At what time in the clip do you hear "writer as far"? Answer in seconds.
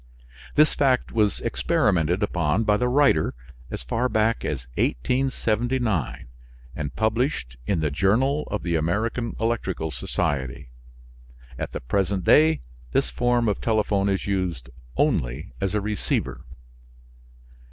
2.89-4.09